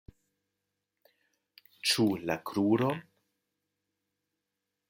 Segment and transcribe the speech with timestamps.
[1.91, 3.07] Ĉu la kruron?